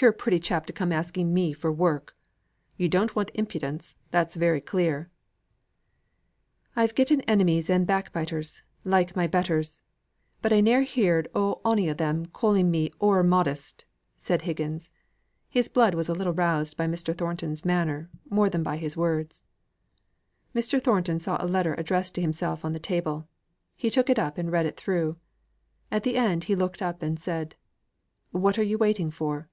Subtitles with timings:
[0.00, 2.14] You're a pretty chap to come asking me for work.
[2.76, 5.10] You don't want impudence, that's very clear."
[6.76, 9.82] "I've getten enemies and backbiters, like my betters;
[10.40, 13.86] but I ne'er heerd o' ony of them calling me o'er modest,"
[14.16, 14.92] said Higgins.
[15.48, 17.12] His blood was a little roused by Mr.
[17.12, 19.42] Thornton's manner, more than by his words.
[20.54, 20.80] Mr.
[20.80, 23.26] Thornton saw a letter addressed to himself on the table.
[23.74, 25.16] He took it up and read it through.
[25.90, 27.56] At the end, he looked up and said,
[28.30, 29.48] "What are you waiting for?"